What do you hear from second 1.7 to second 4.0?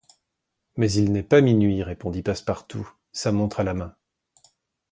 répondit Passepartout, sa montre à la main.